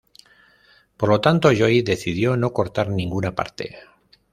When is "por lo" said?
0.97-1.21